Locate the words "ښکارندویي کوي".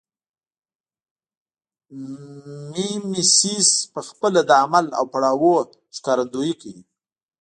5.95-6.83